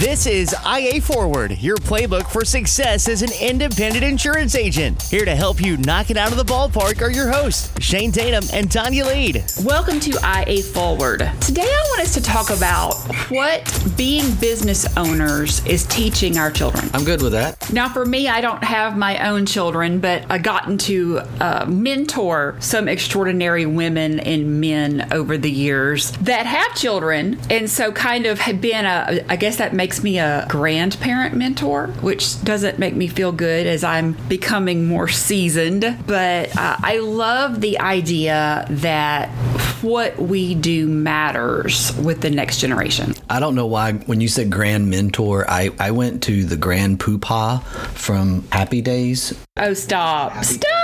[0.00, 5.02] This is IA Forward, your playbook for success as an independent insurance agent.
[5.02, 8.44] Here to help you knock it out of the ballpark are your hosts, Shane Tatum
[8.54, 9.44] and Tonya Lead.
[9.62, 11.30] Welcome to IA Forward.
[11.42, 12.94] Today I want us to talk about
[13.28, 16.88] what being business owners is teaching our children.
[16.94, 17.70] I'm good with that.
[17.70, 22.56] Now, for me, I don't have my own children, but I've gotten to uh, mentor
[22.58, 28.38] some extraordinary women and men over the years that have children, and so kind of
[28.38, 33.08] have been a, I guess that makes me a grandparent mentor, which doesn't make me
[33.08, 35.82] feel good as I'm becoming more seasoned.
[36.06, 39.28] But uh, I love the idea that
[39.82, 43.14] what we do matters with the next generation.
[43.28, 47.00] I don't know why when you said grand mentor, I, I went to the grand
[47.00, 47.62] Poobah
[47.94, 49.34] from Happy Days.
[49.56, 50.44] Oh, stop.
[50.44, 50.79] Stop.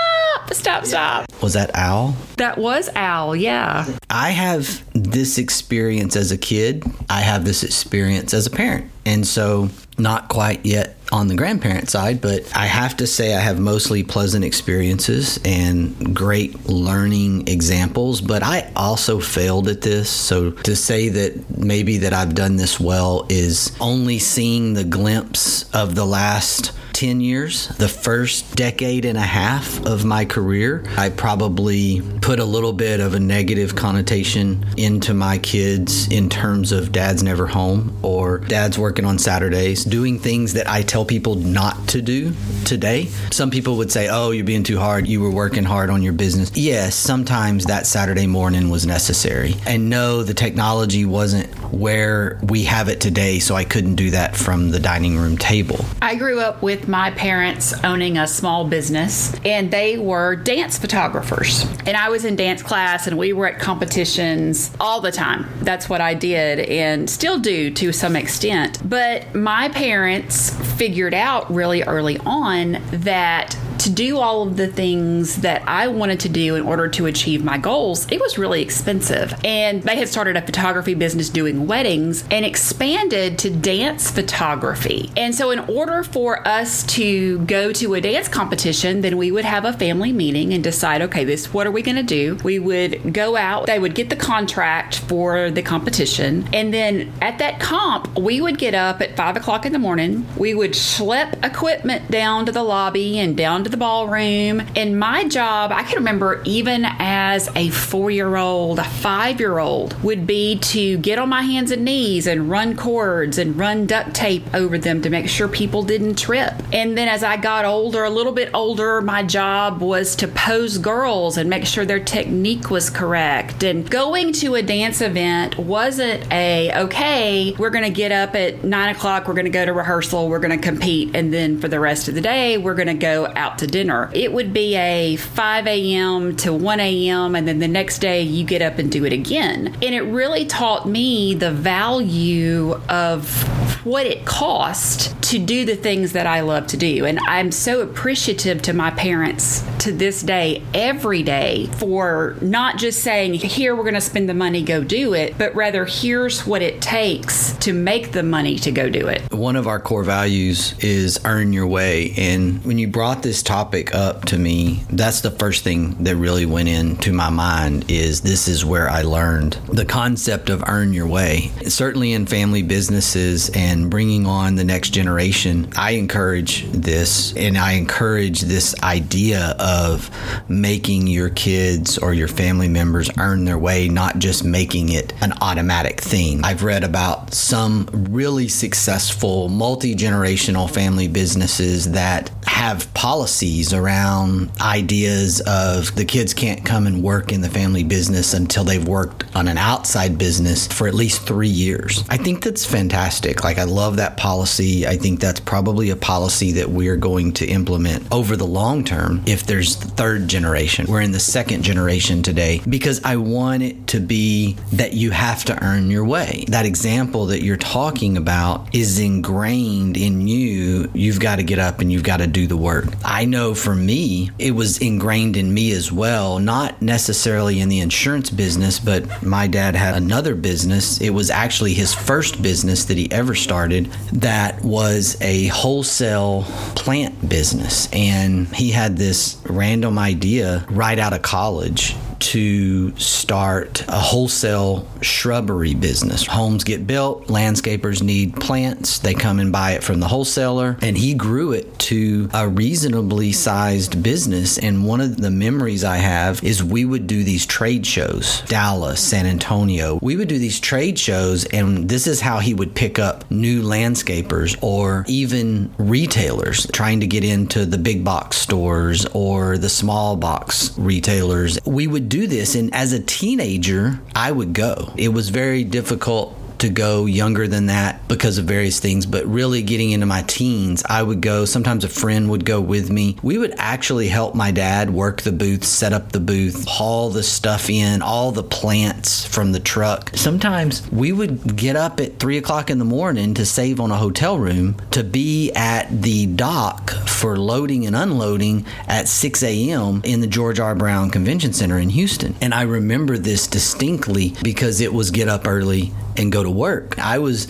[0.52, 1.26] Stop, stop.
[1.42, 2.16] Was that Al?
[2.36, 3.86] That was Al, yeah.
[4.10, 6.84] I have this experience as a kid.
[7.08, 8.90] I have this experience as a parent.
[9.04, 9.68] And so,
[9.98, 14.02] not quite yet on the grandparent side, but I have to say I have mostly
[14.02, 18.20] pleasant experiences and great learning examples.
[18.20, 20.10] But I also failed at this.
[20.10, 25.72] So, to say that maybe that I've done this well is only seeing the glimpse
[25.74, 31.10] of the last 10 years, the first decade and a half of my career, I
[31.10, 36.92] probably put a little bit of a negative connotation into my kids in terms of
[36.92, 41.88] dad's never home or dad's working on Saturdays, doing things that I tell people not
[41.88, 42.32] to do
[42.64, 43.08] today.
[43.30, 45.06] Some people would say, oh, you're being too hard.
[45.06, 46.56] You were working hard on your business.
[46.56, 49.54] Yes, sometimes that Saturday morning was necessary.
[49.66, 54.34] And no, the technology wasn't where we have it today, so I couldn't do that
[54.34, 55.84] from the dining room table.
[56.00, 61.64] I grew up with my parents owning a small business, and they were dance photographers.
[61.86, 65.48] And I was in dance class, and we were at competitions all the time.
[65.60, 68.78] That's what I did, and still do to some extent.
[68.88, 73.56] But my parents figured out really early on that
[73.86, 77.44] to do all of the things that I wanted to do in order to achieve
[77.44, 79.32] my goals, it was really expensive.
[79.44, 85.12] And they had started a photography business doing weddings and expanded to dance photography.
[85.16, 89.44] And so, in order for us to go to a dance competition, then we would
[89.44, 92.38] have a family meeting and decide, okay, this what are we going to do?
[92.42, 97.38] We would go out, they would get the contract for the competition, and then at
[97.38, 100.26] that comp, we would get up at five o'clock in the morning.
[100.36, 104.62] We would schlep equipment down to the lobby and down to the ballroom.
[104.74, 109.58] And my job, I can remember even as a four year old, a five year
[109.58, 113.86] old, would be to get on my hands and knees and run cords and run
[113.86, 116.54] duct tape over them to make sure people didn't trip.
[116.72, 120.78] And then as I got older, a little bit older, my job was to pose
[120.78, 123.62] girls and make sure their technique was correct.
[123.62, 128.64] And going to a dance event wasn't a, okay, we're going to get up at
[128.64, 131.68] nine o'clock, we're going to go to rehearsal, we're going to compete, and then for
[131.68, 134.10] the rest of the day, we're going to go out to dinner.
[134.12, 136.36] It would be a 5 a.m.
[136.36, 139.76] to 1 a.m., and then the next day you get up and do it again.
[139.82, 146.12] And it really taught me the value of what it cost to do the things
[146.12, 147.04] that I love to do.
[147.04, 153.02] And I'm so appreciative to my parents to this day, every day, for not just
[153.02, 156.62] saying, here, we're going to spend the money, go do it, but rather, here's what
[156.62, 159.22] it takes to make the money to go do it.
[159.32, 162.12] One of our core values is earn your way.
[162.16, 166.44] And when you brought this topic up to me, that's the first thing that really
[166.44, 171.06] went into my mind is this is where I learned the concept of earn your
[171.06, 171.52] way.
[171.66, 177.72] Certainly in family businesses and bringing on the next generation, I encourage this and I
[177.72, 180.10] encourage this idea of
[180.48, 185.32] making your kids or your family members earn their way, not just making it an
[185.40, 186.44] automatic thing.
[186.44, 195.40] I've read about some really successful multi generational family businesses that have policies around ideas
[195.46, 199.48] of the kids can't come and work in the family business until they've worked on
[199.48, 202.04] an outside business for at least three years.
[202.08, 203.44] I think that's fantastic.
[203.44, 204.86] Like, I love that policy.
[204.86, 209.22] I think that's probably a policy that we're going to implement over the long term
[209.26, 210.86] if there's the third generation.
[210.88, 215.44] We're in the second generation today because I want it to be that you have
[215.44, 216.44] to earn your way.
[216.48, 220.90] That example that you're talking about is ingrained in you.
[220.94, 222.86] You've got to get up and you've got to do the work.
[223.04, 227.80] I know for me, it was ingrained in me as well, not necessarily in the
[227.80, 231.00] insurance business, but my dad had another business.
[231.00, 236.44] It was actually his first business that he ever started that was a wholesale
[236.74, 237.88] plant business.
[237.92, 245.74] And he had this random idea right out of college to start a wholesale shrubbery
[245.74, 246.26] business.
[246.26, 250.96] Homes get built, landscapers need plants, they come and buy it from the wholesaler, and
[250.96, 254.58] he grew it to a reasonably sized business.
[254.58, 259.00] And one of the memories I have is we would do these trade shows, Dallas,
[259.00, 259.98] San Antonio.
[260.02, 263.62] We would do these trade shows, and this is how he would pick up new
[263.62, 270.16] landscapers or even retailers trying to get into the big box stores or the small
[270.16, 271.58] box retailers.
[271.64, 274.92] We would do this, and as a teenager, I would go.
[274.96, 279.62] It was very difficult to go younger than that because of various things, but really
[279.62, 281.44] getting into my teens, I would go.
[281.44, 283.16] Sometimes a friend would go with me.
[283.22, 287.22] We would actually help my dad work the booth, set up the booth, haul the
[287.22, 290.10] stuff in, all the plants from the truck.
[290.14, 293.96] Sometimes we would get up at three o'clock in the morning to save on a
[293.96, 300.00] hotel room to be at the dock for loading and unloading at 6 a.m.
[300.04, 300.74] in the George R.
[300.74, 302.34] Brown Convention Center in Houston.
[302.40, 306.98] And I remember this distinctly because it was get up early and go to work.
[306.98, 307.48] I was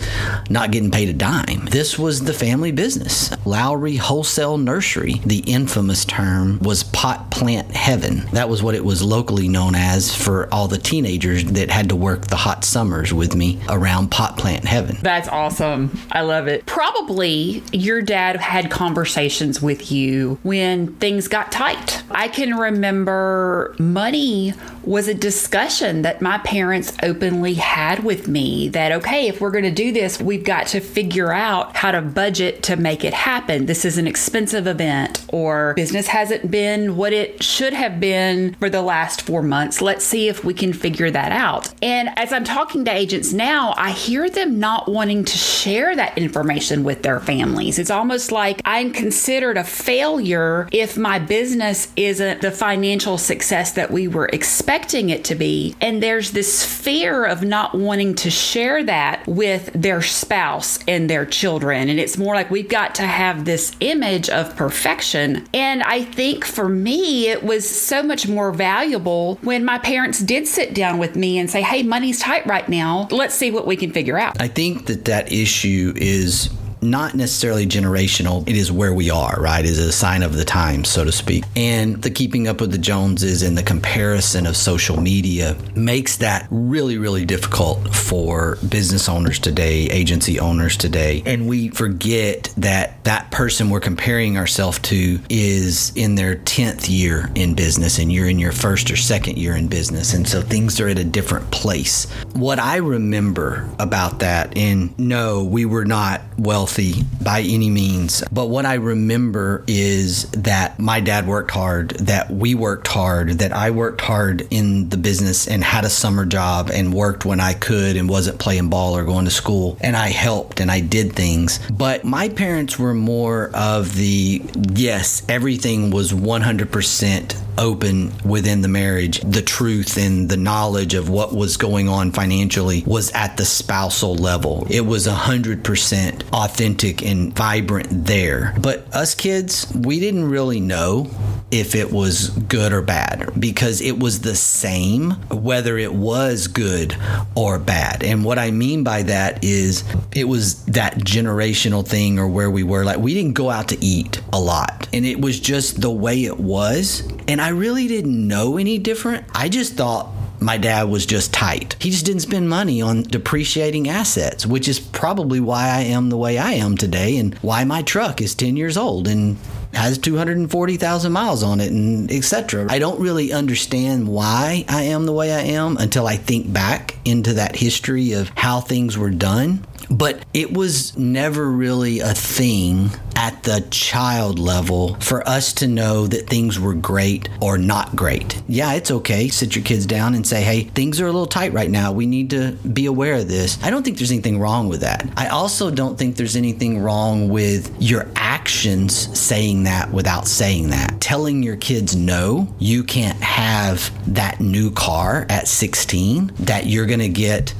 [0.49, 1.65] not getting paid a dime.
[1.65, 3.31] This was the family business.
[3.45, 8.25] Lowry Wholesale Nursery, the infamous term, was pot plant heaven.
[8.33, 11.95] That was what it was locally known as for all the teenagers that had to
[11.95, 14.97] work the hot summers with me around pot plant heaven.
[15.01, 15.99] That's awesome.
[16.11, 16.65] I love it.
[16.65, 22.03] Probably your dad had conversations with you when things got tight.
[22.11, 24.53] I can remember money
[24.87, 29.65] was a discussion that my parents openly had with me that, okay, if we're going
[29.65, 33.65] to do this, we've got to figure out how to budget to make it happen.
[33.65, 38.69] This is an expensive event, or business hasn't been what it should have been for
[38.69, 39.81] the last four months.
[39.81, 41.73] Let's see if we can figure that out.
[41.81, 46.17] And as I'm talking to agents now, I hear them not wanting to share that
[46.17, 47.77] information with their families.
[47.77, 53.91] It's almost like I'm considered a failure if my business isn't the financial success that
[53.91, 55.75] we were expecting expecting it to be.
[55.81, 61.25] And there's this fear of not wanting to share that with their spouse and their
[61.25, 61.89] children.
[61.89, 65.47] And it's more like we've got to have this image of perfection.
[65.51, 70.47] And I think for me, it was so much more valuable when my parents did
[70.47, 73.07] sit down with me and say, hey, money's tight right now.
[73.09, 74.39] Let's see what we can figure out.
[74.39, 76.49] I think that that issue is
[76.81, 78.47] not necessarily generational.
[78.47, 79.63] It is where we are, right?
[79.63, 81.43] It is a sign of the times, so to speak.
[81.55, 86.47] And the keeping up with the Joneses and the comparison of social media makes that
[86.49, 91.23] really, really difficult for business owners today, agency owners today.
[91.25, 97.29] And we forget that that person we're comparing ourselves to is in their 10th year
[97.35, 100.13] in business and you're in your first or second year in business.
[100.13, 102.05] And so things are at a different place.
[102.33, 108.23] What I remember about that, and no, we were not well wealthy by any means.
[108.31, 113.53] But what I remember is that my dad worked hard, that we worked hard, that
[113.53, 117.53] I worked hard in the business and had a summer job and worked when I
[117.53, 119.77] could and wasn't playing ball or going to school.
[119.79, 121.59] And I helped and I did things.
[121.71, 124.41] But my parents were more of the
[124.73, 129.21] yes, everything was 100% open within the marriage.
[129.21, 134.15] The truth and the knowledge of what was going on financially was at the spousal
[134.15, 134.67] level.
[134.69, 138.53] It was 100% authentic and vibrant there.
[138.59, 141.09] But us kids, we didn't really know
[141.51, 146.95] if it was good or bad because it was the same whether it was good
[147.35, 148.03] or bad.
[148.03, 149.83] And what I mean by that is
[150.13, 152.83] it was that generational thing or where we were.
[152.83, 156.25] Like we didn't go out to eat a lot and it was just the way
[156.25, 157.07] it was.
[157.27, 159.25] And I really didn't know any different.
[159.33, 161.75] I just thought my dad was just tight.
[161.79, 166.17] He just didn't spend money on depreciating assets, which is probably why I am the
[166.17, 169.37] way I am today and why my truck is 10 years old and
[169.77, 172.67] has 240,000 miles on it and etc.
[172.69, 176.97] I don't really understand why I am the way I am until I think back
[177.05, 179.65] into that history of how things were done.
[179.89, 186.05] But it was never really a thing at the child level for us to know
[186.05, 188.41] that things were great or not great.
[188.47, 189.27] Yeah, it's okay.
[189.29, 191.91] Sit your kids down and say, hey, things are a little tight right now.
[191.91, 193.57] We need to be aware of this.
[193.63, 195.09] I don't think there's anything wrong with that.
[195.17, 201.01] I also don't think there's anything wrong with your actions saying that without saying that.
[201.01, 206.99] Telling your kids no, you can't have that new car at 16, that you're going
[206.99, 207.53] to get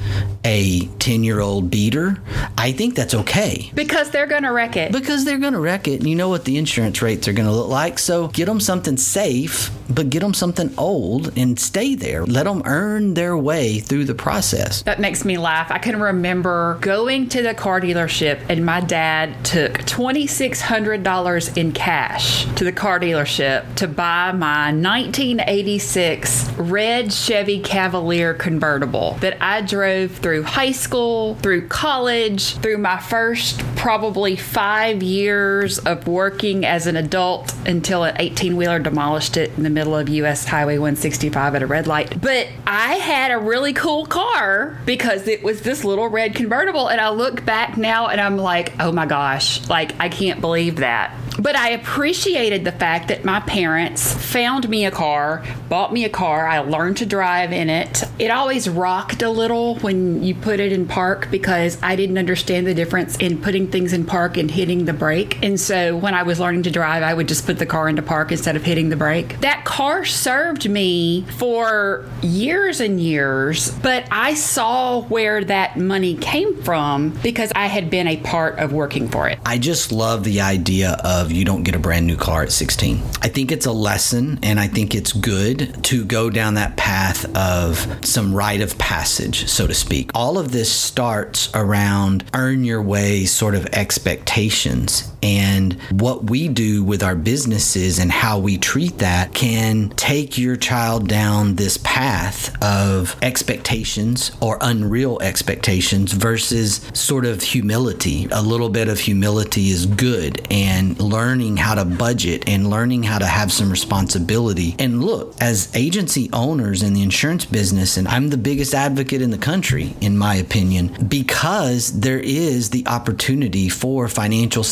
[0.45, 2.16] a 10 year old beater
[2.57, 3.71] I think that's okay.
[3.73, 4.91] Because they're going to wreck it.
[4.91, 7.47] Because they're going to wreck it, and you know what the insurance rates are going
[7.47, 7.99] to look like.
[7.99, 12.25] So get them something safe, but get them something old and stay there.
[12.25, 14.81] Let them earn their way through the process.
[14.83, 15.71] That makes me laugh.
[15.71, 22.45] I can remember going to the car dealership, and my dad took $2,600 in cash
[22.55, 30.11] to the car dealership to buy my 1986 red Chevy Cavalier convertible that I drove
[30.11, 36.95] through high school, through college, through my first probably five years of working as an
[36.95, 41.61] adult until an 18 wheeler demolished it in the middle of US Highway 165 at
[41.61, 42.21] a red light.
[42.21, 46.87] But I had a really cool car because it was this little red convertible.
[46.87, 50.77] And I look back now and I'm like, oh my gosh, like I can't believe
[50.77, 51.13] that.
[51.39, 56.09] But I appreciated the fact that my parents found me a car, bought me a
[56.09, 56.47] car.
[56.47, 58.03] I learned to drive in it.
[58.17, 62.65] It always rocked a little when you put it in park because I didn't understand
[62.65, 65.43] the difference in putting things in park and hitting the brake.
[65.43, 68.01] And so when I was learning to drive, I would just put the car into
[68.01, 69.39] park instead of hitting the brake.
[69.41, 76.61] That car served me for years and years, but I saw where that money came
[76.63, 79.39] from because I had been a part of working for it.
[79.45, 83.01] I just love the idea of you don't get a brand new car at 16.
[83.21, 87.25] I think it's a lesson and I think it's good to go down that path
[87.35, 90.11] of some rite of passage, so to speak.
[90.13, 96.83] All of this starts around earn your way sort of expectations and what we do
[96.83, 102.55] with our businesses and how we treat that can take your child down this path
[102.63, 108.27] of expectations or unreal expectations versus sort of humility.
[108.31, 113.19] A little bit of humility is good and learning how to budget and learning how
[113.19, 114.75] to have some responsibility.
[114.79, 119.31] And look, as agency owners in the insurance business, and I'm the biggest advocate in
[119.31, 124.63] the country, in my opinion, because there is the opportunity for financial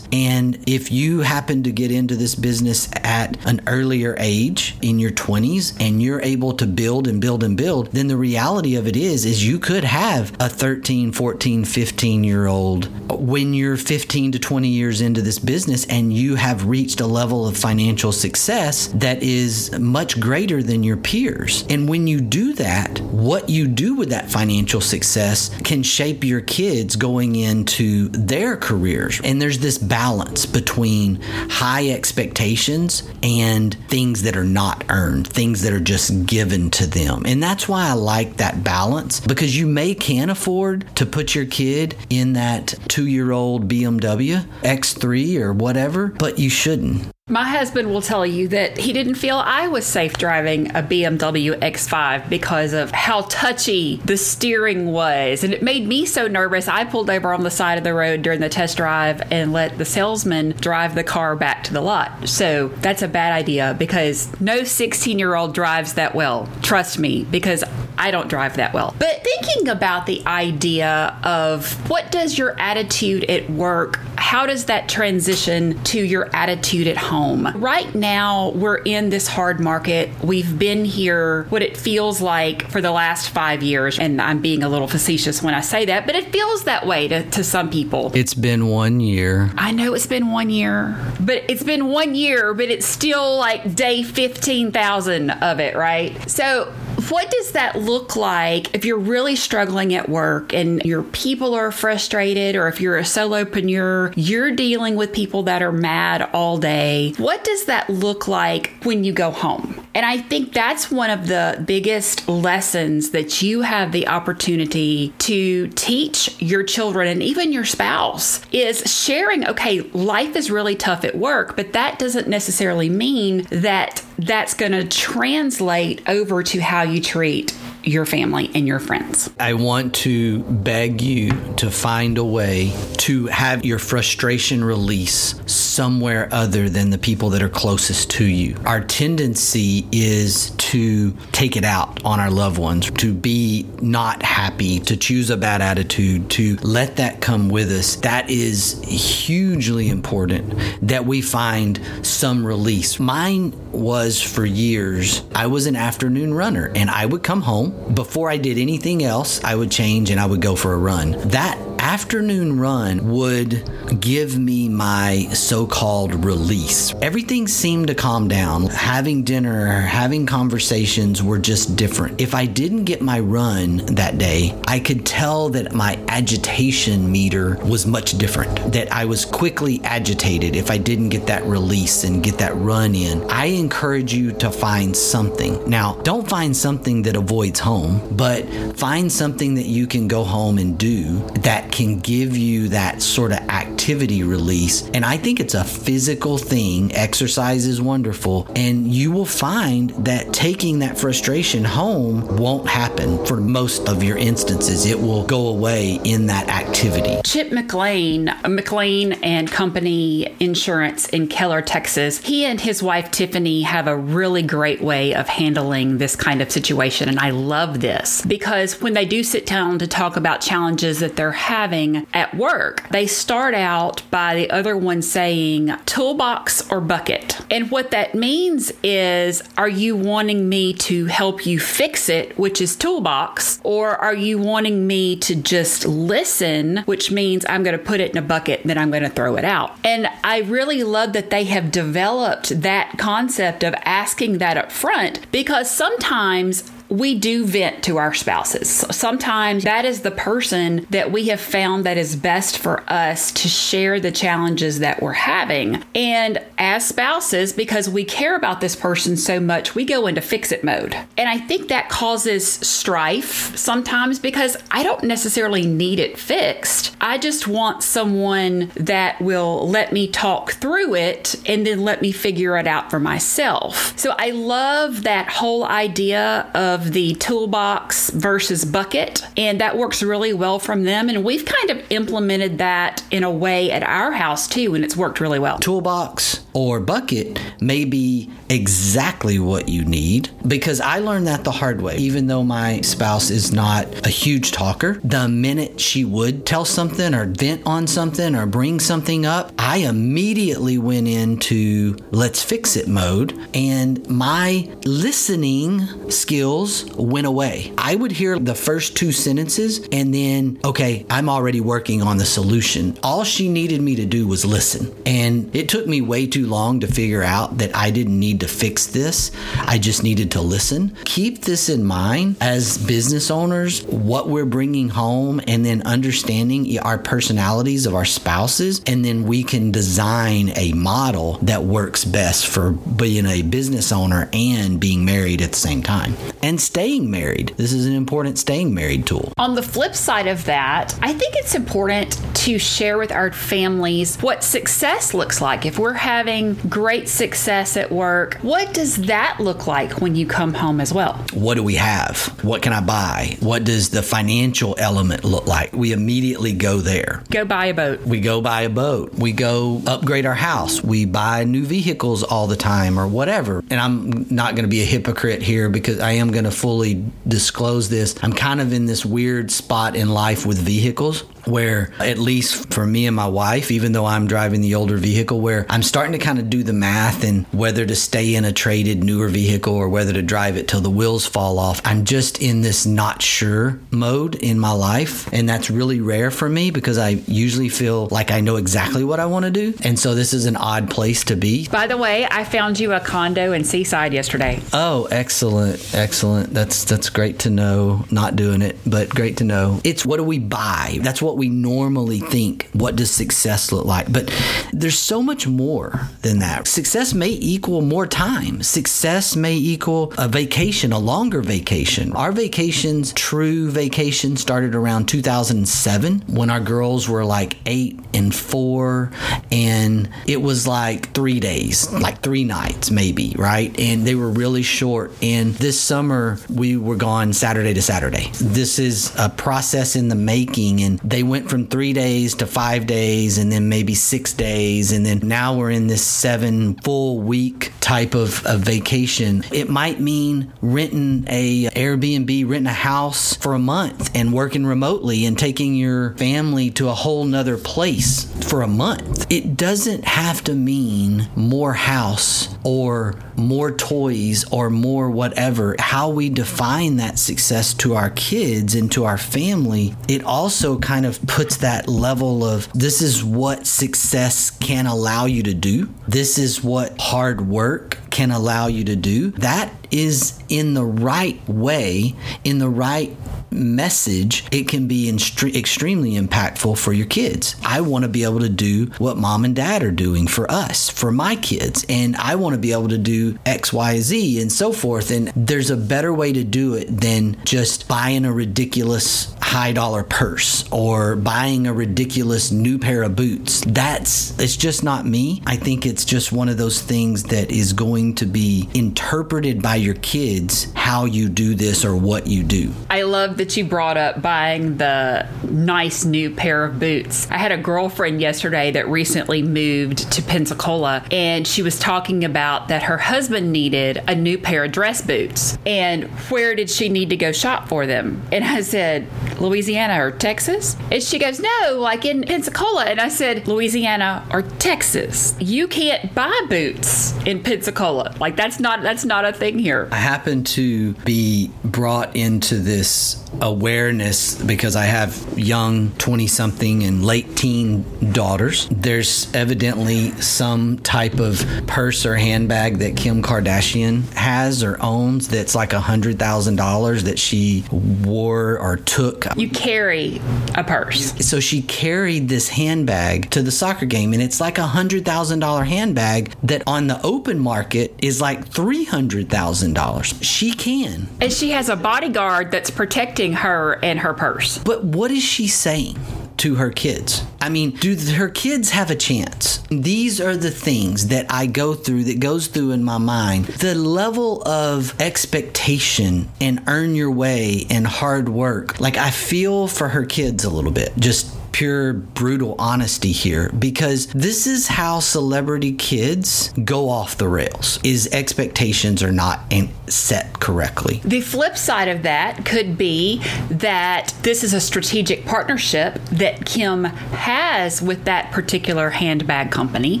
[0.12, 5.10] And if you happen to get into this business at an earlier age in your
[5.10, 8.96] 20s and you're able to build and build and build, then the reality of it
[8.96, 14.38] is is you could have a 13, 14, 15 year old when you're 15 to
[14.38, 19.22] 20 years into this business and you have reached a level of financial success that
[19.22, 21.64] is much greater than your peers.
[21.70, 26.40] And when you do that, what you do with that financial success can shape your
[26.40, 29.20] kids going into their careers.
[29.22, 35.72] And there's this balance between high expectations and things that are not earned, things that
[35.72, 37.22] are just given to them.
[37.26, 41.46] And that's why I like that balance because you may can afford to put your
[41.46, 47.08] kid in that two year old BMW X3 or whatever, but you shouldn't.
[47.30, 51.58] My husband will tell you that he didn't feel I was safe driving a BMW
[51.58, 55.44] X5 because of how touchy the steering was.
[55.44, 56.68] And it made me so nervous.
[56.68, 59.76] I pulled over on the side of the road during the test drive and let
[59.76, 62.30] the salesman drive the car back to the lot.
[62.30, 66.48] So that's a bad idea because no 16 year old drives that well.
[66.62, 67.62] Trust me, because
[67.98, 68.94] I don't drive that well.
[68.98, 74.88] But thinking about the idea of what does your attitude at work, how does that
[74.88, 77.17] transition to your attitude at home?
[77.56, 80.10] Right now, we're in this hard market.
[80.22, 83.98] We've been here what it feels like for the last five years.
[83.98, 87.08] And I'm being a little facetious when I say that, but it feels that way
[87.08, 88.12] to, to some people.
[88.14, 89.50] It's been one year.
[89.56, 93.74] I know it's been one year, but it's been one year, but it's still like
[93.74, 96.30] day 15,000 of it, right?
[96.30, 96.72] So,
[97.10, 101.70] what does that look like if you're really struggling at work and your people are
[101.70, 107.12] frustrated, or if you're a solopreneur, you're dealing with people that are mad all day?
[107.18, 109.80] What does that look like when you go home?
[109.94, 115.68] And I think that's one of the biggest lessons that you have the opportunity to
[115.68, 121.16] teach your children and even your spouse is sharing, okay, life is really tough at
[121.16, 127.00] work, but that doesn't necessarily mean that that's going to translate over to how you
[127.00, 127.56] treat
[127.88, 129.30] your family and your friends.
[129.40, 136.28] I want to beg you to find a way to have your frustration release somewhere
[136.32, 138.56] other than the people that are closest to you.
[138.66, 144.80] Our tendency is to take it out on our loved ones, to be not happy,
[144.80, 147.96] to choose a bad attitude, to let that come with us.
[147.96, 153.00] That is hugely important that we find some release.
[153.00, 158.30] Mine was for years, I was an afternoon runner and I would come home before
[158.30, 161.12] I did anything else, I would change and I would go for a run.
[161.30, 163.66] That afternoon run would
[163.98, 166.92] give me my so called release.
[167.00, 168.66] Everything seemed to calm down.
[168.66, 172.20] Having dinner, having conversations were just different.
[172.20, 177.56] If I didn't get my run that day, I could tell that my agitation meter
[177.64, 182.22] was much different, that I was quickly agitated if I didn't get that release and
[182.22, 183.22] get that run in.
[183.30, 185.66] I encourage you to find something.
[185.70, 188.44] Now, don't find something that avoids home, but
[188.76, 193.30] find something that you can go home and do that can give you that sort
[193.30, 194.90] of activity release.
[194.90, 196.92] And I think it's a physical thing.
[196.92, 198.48] Exercise is wonderful.
[198.56, 204.18] And you will find that taking that frustration home won't happen for most of your
[204.18, 204.86] instances.
[204.86, 207.20] It will go away in that activity.
[207.24, 213.86] Chip McLean, McLean and Company Insurance in Keller, Texas, he and his wife Tiffany have
[213.86, 217.08] a really great way of handling this kind of situation.
[217.08, 221.14] And I love this because when they do sit down to talk about challenges that
[221.14, 221.67] they're having
[222.12, 227.40] at work, they start out by the other one saying toolbox or bucket.
[227.50, 232.60] And what that means is are you wanting me to help you fix it, which
[232.60, 237.84] is toolbox, or are you wanting me to just listen, which means I'm going to
[237.84, 239.76] put it in a bucket then I'm going to throw it out?
[239.84, 245.30] And I really love that they have developed that concept of asking that up front
[245.32, 248.68] because sometimes we do vent to our spouses.
[248.68, 253.48] Sometimes that is the person that we have found that is best for us to
[253.48, 255.82] share the challenges that we're having.
[255.94, 260.52] And as spouses, because we care about this person so much, we go into fix
[260.52, 260.94] it mode.
[261.16, 266.96] And I think that causes strife sometimes because I don't necessarily need it fixed.
[267.00, 272.12] I just want someone that will let me talk through it and then let me
[272.12, 273.98] figure it out for myself.
[273.98, 280.02] So I love that whole idea of of the toolbox versus bucket, and that works
[280.02, 281.08] really well from them.
[281.08, 284.96] And we've kind of implemented that in a way at our house too, and it's
[284.96, 285.58] worked really well.
[285.58, 291.80] Toolbox or bucket may be exactly what you need because I learned that the hard
[291.80, 291.96] way.
[291.98, 297.14] Even though my spouse is not a huge talker, the minute she would tell something
[297.14, 302.88] or vent on something or bring something up, I immediately went into let's fix it
[302.88, 307.72] mode, and my listening skills went away.
[307.78, 312.24] I would hear the first two sentences and then, okay, I'm already working on the
[312.24, 312.98] solution.
[313.04, 314.92] All she needed me to do was listen.
[315.06, 318.48] And it took me way too long to figure out that I didn't need to
[318.48, 319.30] fix this.
[319.60, 320.96] I just needed to listen.
[321.04, 326.98] Keep this in mind as business owners, what we're bringing home, and then understanding our
[326.98, 328.82] personalities of our spouses.
[328.86, 334.28] And then we can design a model that works best for being a business owner
[334.32, 336.16] and being married at the same time.
[336.42, 337.54] And staying married.
[337.56, 339.32] This is an important staying married tool.
[339.38, 344.16] On the flip side of that, I think it's important to share with our families
[344.16, 345.66] what success looks like.
[345.66, 346.27] If we're having
[346.68, 351.24] great success at work, what does that look like when you come home as well?
[351.32, 352.27] What do we have?
[352.42, 353.36] What can I buy?
[353.40, 355.72] What does the financial element look like?
[355.72, 357.22] We immediately go there.
[357.30, 358.00] Go buy a boat.
[358.02, 359.14] We go buy a boat.
[359.14, 360.82] We go upgrade our house.
[360.82, 363.64] We buy new vehicles all the time or whatever.
[363.70, 367.04] And I'm not going to be a hypocrite here because I am going to fully
[367.26, 368.14] disclose this.
[368.22, 372.86] I'm kind of in this weird spot in life with vehicles where at least for
[372.86, 376.18] me and my wife even though i'm driving the older vehicle where i'm starting to
[376.18, 379.88] kind of do the math and whether to stay in a traded newer vehicle or
[379.88, 383.80] whether to drive it till the wheels fall off i'm just in this not sure
[383.90, 388.30] mode in my life and that's really rare for me because i usually feel like
[388.30, 391.24] i know exactly what i want to do and so this is an odd place
[391.24, 395.94] to be by the way i found you a condo in seaside yesterday oh excellent
[395.94, 400.18] excellent that's that's great to know not doing it but great to know it's what
[400.18, 402.68] do we buy that's what we normally think.
[402.72, 404.12] What does success look like?
[404.12, 404.32] But
[404.72, 406.66] there's so much more than that.
[406.66, 408.62] Success may equal more time.
[408.62, 412.12] Success may equal a vacation, a longer vacation.
[412.18, 419.12] Our vacations, true vacation, started around 2007 when our girls were like eight and four,
[419.52, 423.72] and it was like three days, like three nights, maybe, right?
[423.78, 425.12] And they were really short.
[425.22, 428.32] And this summer, we were gone Saturday to Saturday.
[428.40, 432.88] This is a process in the making, and they went from three days to five
[432.88, 434.90] days and then maybe six days.
[434.90, 439.44] And then now we're in this seven full week type of, of vacation.
[439.52, 444.64] It might mean renting a Airbnb Airbnb, renting a house for a month and working
[444.66, 449.26] remotely and taking your family to a whole nother place for a month.
[449.30, 455.76] It doesn't have to mean more house or more toys or more whatever.
[455.78, 461.06] How we define that success to our kids and to our family, it also kind
[461.06, 465.88] of puts that level of this is what success can allow you to do.
[466.06, 469.30] This is what hard work can allow you to do.
[469.32, 473.16] That is in the right way, in the right
[473.50, 477.56] message, it can be instre- extremely impactful for your kids.
[477.64, 480.88] I want to be able to do what mom and dad are doing for us,
[480.88, 484.52] for my kids, and I want to be able to do X, Y, Z, and
[484.52, 485.10] so forth.
[485.10, 490.02] And there's a better way to do it than just buying a ridiculous high dollar
[490.02, 493.62] purse or buying a ridiculous new pair of boots.
[493.66, 495.42] That's it's just not me.
[495.46, 499.76] I think it's just one of those things that is going to be interpreted by
[499.76, 502.72] your kids how you do this or what you do.
[502.90, 507.28] I love that you brought up buying the nice new pair of boots.
[507.30, 512.68] I had a girlfriend yesterday that recently moved to Pensacola and she was talking about
[512.68, 515.58] that her husband needed a new pair of dress boots.
[515.66, 518.22] And where did she need to go shop for them?
[518.30, 519.06] And I said,
[519.40, 520.76] Louisiana or Texas?
[520.90, 522.84] And she goes, No, like in Pensacola.
[522.84, 525.34] And I said, Louisiana or Texas.
[525.38, 528.14] You can't buy boots in Pensacola.
[528.20, 529.88] Like that's not that's not a thing here.
[529.92, 537.04] I happen to be brought into this awareness because I have young 20 something and
[537.04, 538.68] late teen daughters.
[538.70, 545.54] There's evidently some type of purse or handbag that Kim Kardashian has or owns that's
[545.54, 549.26] like a $100,000 that she wore or took.
[549.36, 550.20] You carry
[550.54, 551.14] a purse.
[551.26, 556.34] So she carried this handbag to the soccer game and it's like a $100,000 handbag
[556.42, 560.22] that on the open market is like $300,000.
[560.22, 561.08] She can.
[561.20, 564.58] And she has a bodyguard that's protecting her and her purse.
[564.58, 565.98] But what is she saying?
[566.38, 567.24] to her kids.
[567.40, 569.62] I mean, do her kids have a chance?
[569.70, 573.46] These are the things that I go through that goes through in my mind.
[573.46, 578.80] The level of expectation and earn your way and hard work.
[578.80, 580.92] Like I feel for her kids a little bit.
[580.96, 587.78] Just pure brutal honesty here because this is how celebrity kids go off the rails
[587.82, 589.40] is expectations are not
[589.86, 591.00] set correctly.
[591.04, 596.84] The flip side of that could be that this is a strategic partnership that kim
[596.84, 600.00] has with that particular handbag company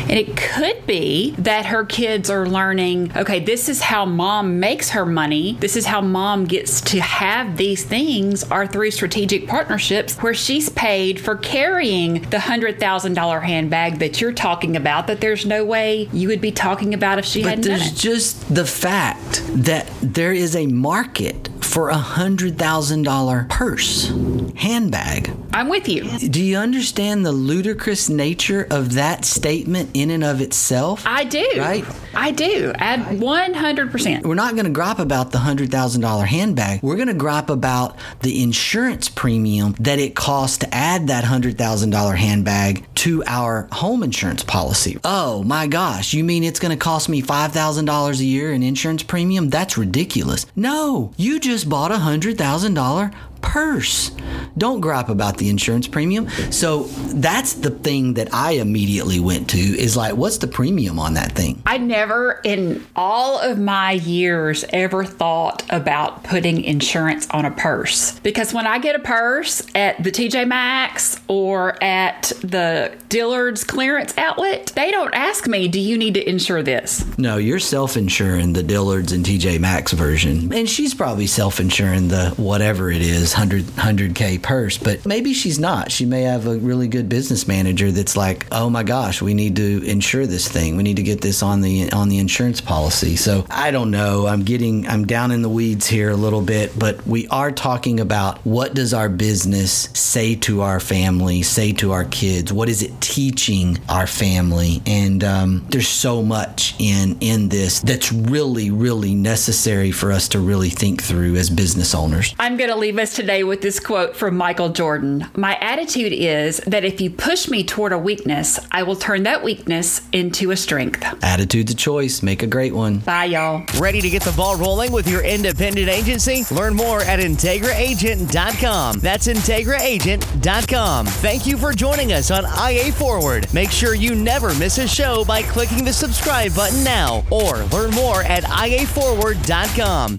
[0.00, 4.90] and it could be that her kids are learning okay this is how mom makes
[4.90, 10.16] her money this is how mom gets to have these things are through strategic partnerships
[10.18, 15.64] where she's paid for carrying the $100,000 handbag that you're talking about that there's no
[15.64, 19.88] way you would be talking about if she but hadn't there's just the fact that
[20.02, 24.06] there is a market for a $100,000 purse,
[24.54, 25.36] handbag.
[25.52, 26.04] I'm with you.
[26.28, 31.02] Do you understand the ludicrous nature of that statement in and of itself?
[31.04, 31.44] I do.
[31.56, 31.84] Right?
[32.14, 32.72] I do.
[32.76, 34.22] At 100%.
[34.22, 36.80] We're not going to gripe about the $100,000 handbag.
[36.80, 42.16] We're going to gripe about the insurance premium that it costs to add that $100,000
[42.16, 44.98] handbag to our home insurance policy.
[45.02, 49.02] Oh my gosh, you mean it's going to cost me $5,000 a year in insurance
[49.02, 49.50] premium?
[49.50, 50.46] That's ridiculous.
[50.56, 54.10] No, you just bought a $100,000 purse.
[54.56, 56.28] Don't gripe about the insurance premium.
[56.50, 61.14] So that's the thing that I immediately went to is like, what's the premium on
[61.14, 61.62] that thing?
[61.66, 68.18] I never in all of my years ever thought about putting insurance on a purse
[68.20, 74.16] because when I get a purse at the TJ Maxx or at the Dillard's clearance
[74.16, 77.04] outlet, they don't ask me, do you need to insure this?
[77.18, 80.52] No, you're self insuring the Dillard's and TJ Maxx version.
[80.52, 84.78] And she's probably self insuring the whatever it is, 100, 100K purse.
[84.78, 85.90] But maybe she's not.
[85.90, 89.56] She may have a really good business manager that's like, oh my gosh, we need
[89.56, 90.76] to insure this thing.
[90.76, 93.16] We need to get this on the on the insurance policy.
[93.16, 94.26] So I don't know.
[94.26, 97.98] I'm getting I'm down in the weeds here a little bit, but we are talking
[97.98, 102.52] about what does our business say to our family, say to our kids?
[102.52, 104.82] What is it teaching our family?
[104.86, 110.38] And um, there's so much in in this that's really really necessary for us to
[110.38, 112.34] really think through as business owners.
[112.38, 115.26] I'm going to leave us today with this quote from Michael Jordan.
[115.36, 119.44] My attitude is that if you push me toward a weakness, I will turn that
[119.44, 121.04] weakness into a strength.
[121.22, 122.20] Attitude's a choice.
[122.20, 122.98] Make a great one.
[122.98, 123.64] Bye, y'all.
[123.78, 126.42] Ready to get the ball rolling with your independent agency?
[126.52, 128.98] Learn more at IntegraAgent.com.
[128.98, 131.06] That's IntegraAgent.com.
[131.06, 133.52] Thank you for joining us on IA Forward.
[133.54, 137.92] Make sure you never miss a show by clicking the subscribe button now or learn
[137.92, 140.12] more at IAForward.com.